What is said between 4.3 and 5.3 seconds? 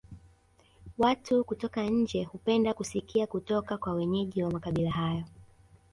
wa makabila hayo